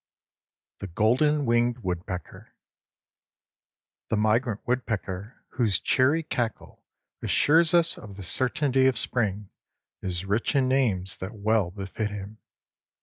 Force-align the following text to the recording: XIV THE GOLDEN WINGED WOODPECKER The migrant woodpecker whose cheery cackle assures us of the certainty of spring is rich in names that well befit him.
XIV 0.01 0.79
THE 0.79 0.87
GOLDEN 0.87 1.45
WINGED 1.45 1.79
WOODPECKER 1.83 2.55
The 4.09 4.17
migrant 4.17 4.61
woodpecker 4.65 5.43
whose 5.49 5.77
cheery 5.77 6.23
cackle 6.23 6.83
assures 7.21 7.75
us 7.75 7.99
of 7.99 8.15
the 8.17 8.23
certainty 8.23 8.87
of 8.87 8.97
spring 8.97 9.51
is 10.01 10.25
rich 10.25 10.55
in 10.55 10.67
names 10.67 11.17
that 11.17 11.35
well 11.35 11.69
befit 11.69 12.09
him. 12.09 12.39